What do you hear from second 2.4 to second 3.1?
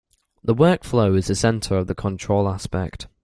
aspect.